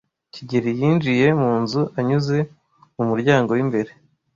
[0.33, 2.37] kigeli yinjiye mu nzu anyuze
[2.95, 3.91] mu muryango w'imbere.